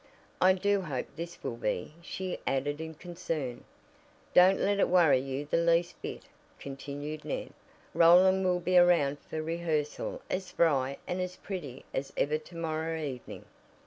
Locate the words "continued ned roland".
6.59-8.43